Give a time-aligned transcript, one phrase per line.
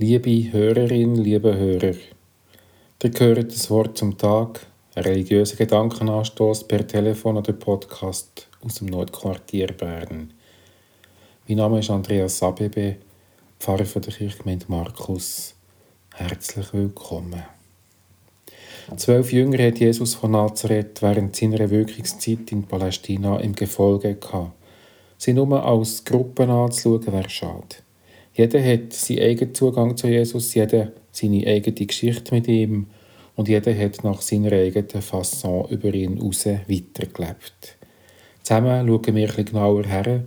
[0.00, 1.96] Liebe Hörerin, liebe Hörer,
[3.02, 8.86] ihr hört das Wort zum Tag, ein religiöser Gedankenanstoß per Telefon oder Podcast aus dem
[8.86, 10.32] Nordquartier Bern.
[11.48, 12.98] Mein Name ist Andreas Sabebe,
[13.58, 15.56] Pfarrer von der Kirchgemeinde Markus.
[16.14, 17.42] Herzlich willkommen.
[18.96, 24.52] Zwölf Jünger hat Jesus von Nazareth während seiner Wirkungszeit in Palästina im Gefolge gehabt.
[25.16, 27.87] Sie nur als Gruppe anzuschauen, wäre schade.
[28.38, 32.86] Jeder hat seinen eigenen Zugang zu Jesus, jeder seine eigene Geschichte mit ihm
[33.34, 37.76] und jeder hat nach seiner eigenen Fasson über ihn raus weitergelebt.
[38.44, 40.22] Zusammen schauen wir etwas genauer her,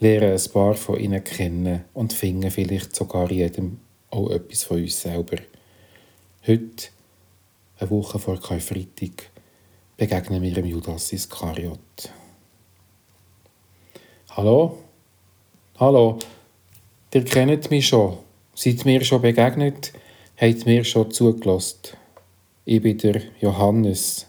[0.00, 3.78] lernen ein paar von ihnen kennen und finden vielleicht sogar jedem
[4.10, 5.36] auch etwas von uns selber.
[6.48, 6.88] Heute,
[7.78, 9.30] eine Woche vor Karfreitag,
[9.96, 12.10] begegnen wir dem Judas Iskariot.
[14.30, 14.76] Hallo?
[15.78, 16.18] Hallo?
[17.14, 18.18] Ihr kennt mich schon,
[18.56, 19.92] seid mir schon begegnet,
[20.36, 21.96] habt mir schon zugelassen.
[22.64, 24.26] Ich bin der Johannes,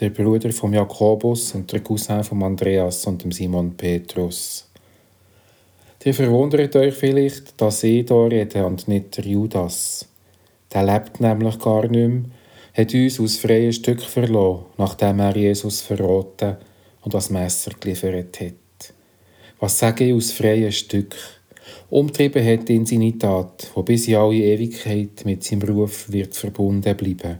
[0.00, 4.66] der Bruder von Jakobus und der Cousin von Andreas und dem Simon Petrus.
[6.06, 10.08] Ihr verwundert euch vielleicht, dass ich hier rede und nicht der Judas.
[10.72, 12.22] Der lebt nämlich gar nicht mehr,
[12.72, 16.56] hat uns aus freien Stück verloren, nachdem er Jesus verraten
[17.02, 18.94] und das Messer geliefert hat.
[19.60, 21.14] Was sage ich aus freien Stück?
[21.90, 26.96] Umtrieben hat ihn seine Tat, wo bis in alle Ewigkeit mit seinem Ruf wird verbunden
[26.96, 27.38] bleiben.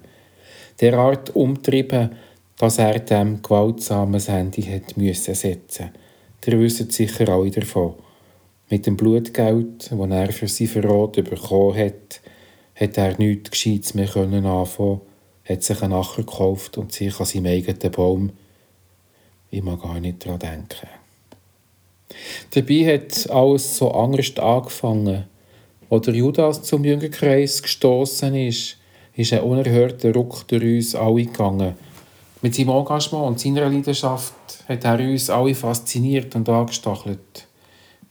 [0.80, 2.10] Derart umtrieben,
[2.58, 5.90] dass er dem gewaltsamen Ende hat müssen setzen.
[6.44, 7.94] Der wisst sicher alle davon.
[8.70, 12.20] Mit dem Blutgeld, das er für sein Verrat bekommen hat,
[12.74, 15.00] hat er nichts Gescheites mehr können anfangen,
[15.44, 18.30] hat sich einen Acher gekauft und sich an seinem eigenen Baum.
[19.50, 20.88] Ich mag gar nicht daran denken.
[22.50, 25.24] Dabei hat alles so anders angefangen.
[25.88, 28.76] Als der Judas zum Jüngerkreis gestoßen ist,
[29.14, 31.74] ist ein unerhörter Ruck durch uns alle gegangen.
[32.42, 34.34] Mit seinem Engagement und seiner Leidenschaft
[34.68, 37.46] hat er uns alle fasziniert und angestachelt.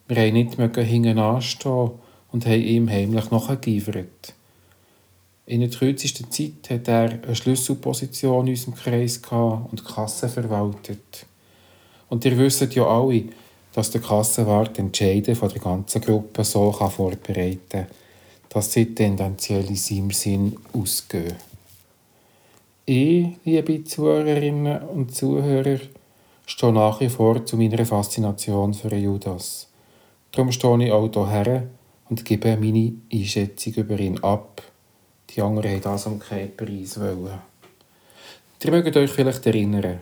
[0.07, 1.91] Wir haben nicht hinten anstehen
[2.31, 4.33] und haben ihm heimlich nachgeifert.
[5.47, 11.25] In der kürzesten Zeit hat er eine Schlüsselposition in unserem Kreis und die Kasse verwaltet.
[12.09, 13.25] Und ihr wisst ja alle,
[13.75, 17.87] dass der Kassenwart Entscheide von der ganzen Gruppe so kann vorbereiten kann,
[18.47, 21.35] dass sie tendenziell in seinem Sinn ausgehen.
[22.85, 25.79] Ich, liebe Zuhörerinnen und Zuhörer,
[26.45, 29.67] stehe nach wie vor zu meiner Faszination für Judas.
[30.31, 31.63] Darum stehe ich auch hierher
[32.09, 34.61] und gebe meine Einschätzung über ihn ab.
[35.31, 37.41] Die anderen haben das um keinen Preis wollen.
[38.63, 39.99] Ihr mögt euch vielleicht erinnern,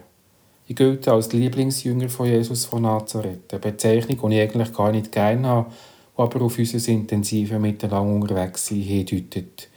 [0.67, 5.11] ich gelte als Lieblingsjünger von Jesus von Nazareth, eine Bezeichnung, die ich eigentlich gar nicht
[5.11, 9.67] gerne habe, die aber auf unser intensive Miteinander unterwegs sein hindeutet.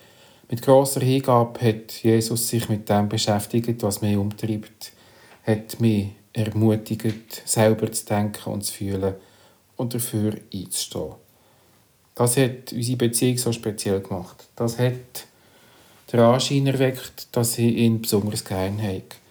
[0.48, 4.92] Mit grosser Hingabe hat Jesus sich mit dem beschäftigt, was mich umtreibt,
[5.44, 9.14] hat mich ermutigt, selber zu denken und zu fühlen
[9.76, 11.14] und dafür einzustehen.
[12.14, 14.44] Das hat unsere Beziehung so speziell gemacht.
[14.54, 15.26] Das hat
[16.12, 19.25] den Anschein erweckt, dass ich ihn besonders gerne habe.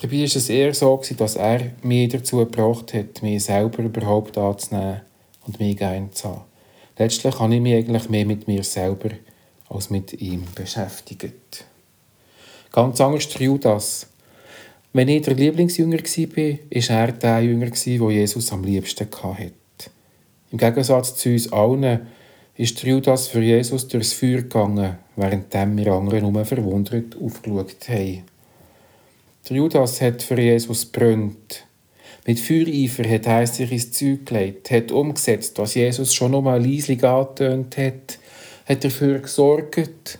[0.00, 5.00] Dabei war es eher so, dass er mich dazu gebracht hat, mich selber überhaupt anzunehmen
[5.44, 6.42] und mich gerne zu haben.
[6.96, 9.10] Letztlich habe ich mich eigentlich mehr mit mir selber
[9.68, 11.64] als mit ihm beschäftigt.
[12.70, 14.06] Ganz anders der Judas.
[14.92, 19.52] Wenn ich der Lieblingsjünger war, war er der Jünger, den Jesus am liebsten hatte.
[20.52, 22.06] Im Gegensatz zu uns allen
[22.56, 28.22] ist der Judas für Jesus durchs Feuer gegangen, während wir anderen nur verwundert aufgeschaut haben.
[29.48, 31.64] Der Judas hat für Jesus brennt.
[32.26, 37.02] Mit Feuereifer hat er sich ins Zeug gelegt, hat umgesetzt, was Jesus schon einmal leislich
[37.02, 38.18] angetönt hat,
[38.66, 40.18] hat dafür gesorgt,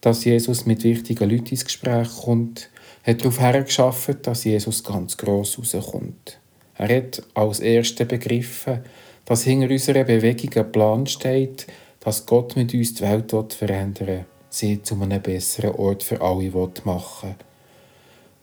[0.00, 2.68] dass Jesus mit wichtigen Leuten ins Gespräch kommt,
[3.04, 6.40] hat darauf hergeschafft, dass Jesus ganz gross rauskommt.
[6.74, 8.80] Er hat als Erster begriffen,
[9.26, 11.68] dass hinter unserer Bewegung ein Plan steht,
[12.00, 16.50] dass Gott mit uns die Welt verändern will, sie zu einem besseren Ort für alle
[16.50, 17.45] machen will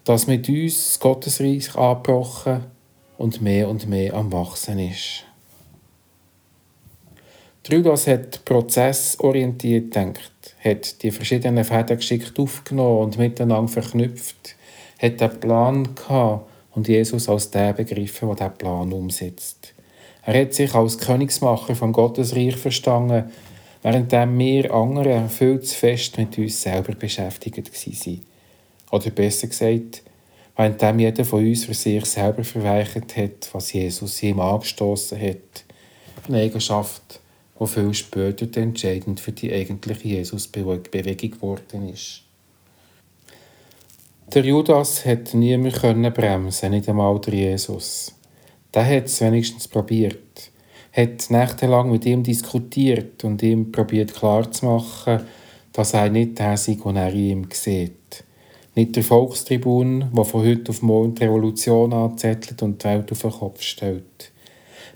[0.06, 2.66] dass mit uns das Gottesreich angebrochen
[3.18, 5.26] und mehr und mehr am Wachsen ist.
[7.64, 14.58] Trudas hat prozessorientiert gedacht, hat die verschiedenen Fäden geschickt aufgenommen und miteinander verknüpft,
[15.02, 19.74] hat einen Plan gehabt und Jesus als der begriffen, der diesen Plan umsetzt.
[20.26, 23.32] Er hat sich als Königsmacher vom Gottesreich verstanden,
[23.82, 28.33] während wir anderen viel zu fest mit uns selber beschäftigt waren.
[28.94, 30.04] Oder besser gesagt,
[30.56, 35.66] währenddem jeder von uns für sich selber verweigert hat, was Jesus ihm angestoßen hat.
[36.28, 37.20] Eine Eigenschaft,
[37.58, 42.22] wo viel später entscheidend für die eigentliche Jesus-Bewegung geworden ist.
[44.32, 48.14] Der Judas hat niemand bremsen, nicht einmal der Jesus.
[48.76, 50.52] Der hat es wenigstens probiert,
[50.92, 55.22] hat nächtelang mit ihm diskutiert und ihm probiert klarzumachen,
[55.72, 58.24] dass er nicht der sei, den er ihm sieht.
[58.76, 63.22] Nicht der Volkstribun, der von heute auf morgen die Revolution anzettelt und die Welt auf
[63.22, 64.32] den Kopf stellt.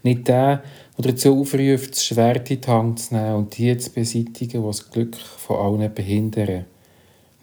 [0.02, 0.64] Nicht der,
[0.98, 4.68] der dazu aufruft, das Schwert in die Hand zu nehmen und die zu beseitigen, die
[4.68, 6.66] das Glück von allen behindern.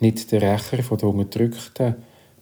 [0.00, 1.94] Nicht der Rächer den Unterdrückten,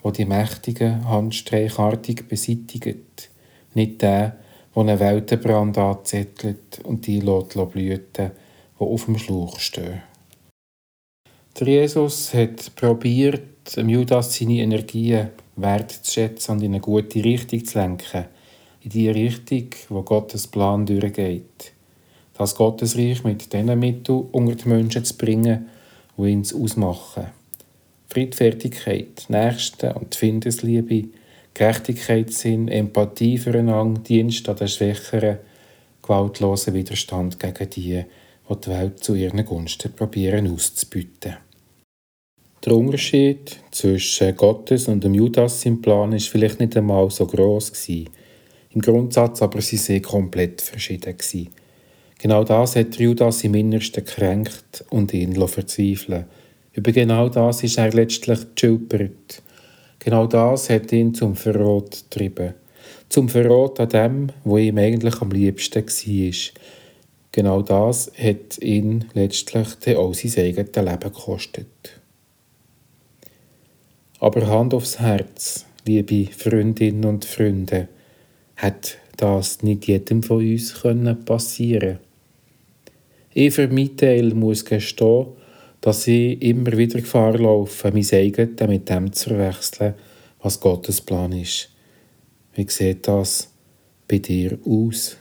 [0.03, 3.29] der die Mächtigen handstreichartig beseitigt.
[3.75, 4.37] Nicht der,
[4.75, 8.31] der einen Weltenbrand anzettelt und die lässt blüten,
[8.81, 10.00] die auf dem Schlauch stehen.
[11.60, 13.43] Jesus hat probiert,
[13.76, 18.25] Judas seine Energien wertzuschätzen und in eine gute Richtung zu lenken.
[18.81, 21.72] In die Richtung, wo Gottes Plan durchgeht.
[22.34, 25.69] Das Gottesreich mit diesen Mitteln unter die Menschen zu bringen,
[26.16, 27.26] die ihn ausmachen.
[28.08, 31.08] Friedfertigkeit, Nächste und Findesliebe,
[31.55, 35.38] Gerechtigkeitssinn, Empathie füreinander, Dienst an den Schwächeren,
[36.02, 38.05] gewaltlosen Widerstand gegen die,
[38.54, 41.37] die die Welt zu ihren Gunsten probieren auszubieten.
[42.64, 47.72] Der Unterschied zwischen Gottes und dem Judas im Plan ist vielleicht nicht einmal so groß
[47.72, 48.08] gewesen.
[48.70, 51.49] Im Grundsatz aber sie sehr komplett verschieden gewesen.
[52.19, 56.26] Genau das hat Judas im Innersten gekränkt und ihn verzweifeln.
[56.72, 59.43] Über genau das ist er letztlich geschilpert.
[59.98, 62.55] Genau das hat ihn zum Verrat getrieben.
[63.08, 66.62] Zum Verrat an dem, wo ihm eigentlich am liebsten war.
[67.32, 72.00] Genau das hat ihn letztlich auch sein eigenes Leben gekostet.
[74.20, 77.88] Aber Hand aufs Herz, liebe Freundinnen und Freunde,
[78.56, 80.75] hat das nicht jedem von uns
[81.25, 81.99] passieren
[83.32, 85.29] Ich für meinen Teil muss gestehen,
[85.81, 89.94] dass ich immer wieder Gefahr laufe, mein eigenes mit dem zu verwechseln,
[90.43, 91.70] was Gottes Plan ist.
[92.55, 93.50] Wie sieht das
[94.06, 95.17] bei dir aus?